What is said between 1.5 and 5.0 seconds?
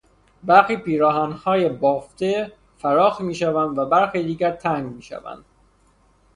بافته فراخ میشوند و برخی دیگر تنگ